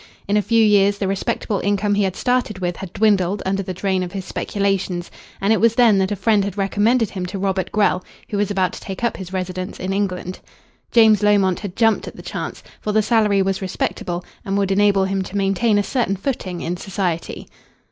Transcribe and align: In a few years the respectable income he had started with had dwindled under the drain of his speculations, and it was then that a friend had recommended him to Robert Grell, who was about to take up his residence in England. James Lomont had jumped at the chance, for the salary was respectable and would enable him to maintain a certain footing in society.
In 0.27 0.35
a 0.35 0.41
few 0.41 0.65
years 0.65 0.97
the 0.97 1.07
respectable 1.07 1.59
income 1.59 1.93
he 1.93 2.01
had 2.01 2.15
started 2.15 2.57
with 2.57 2.77
had 2.77 2.91
dwindled 2.91 3.43
under 3.45 3.61
the 3.61 3.71
drain 3.71 4.01
of 4.01 4.13
his 4.13 4.25
speculations, 4.25 5.11
and 5.39 5.53
it 5.53 5.61
was 5.61 5.75
then 5.75 5.99
that 5.99 6.11
a 6.11 6.15
friend 6.15 6.43
had 6.43 6.57
recommended 6.57 7.11
him 7.11 7.23
to 7.27 7.37
Robert 7.37 7.71
Grell, 7.71 8.03
who 8.31 8.37
was 8.37 8.49
about 8.49 8.73
to 8.73 8.81
take 8.81 9.03
up 9.03 9.17
his 9.17 9.31
residence 9.31 9.79
in 9.79 9.93
England. 9.93 10.39
James 10.91 11.21
Lomont 11.21 11.59
had 11.59 11.75
jumped 11.75 12.07
at 12.07 12.15
the 12.15 12.23
chance, 12.23 12.63
for 12.79 12.91
the 12.93 13.03
salary 13.03 13.43
was 13.43 13.61
respectable 13.61 14.25
and 14.43 14.57
would 14.57 14.71
enable 14.71 15.05
him 15.05 15.21
to 15.21 15.37
maintain 15.37 15.77
a 15.77 15.83
certain 15.83 16.15
footing 16.15 16.61
in 16.61 16.77
society. 16.77 17.47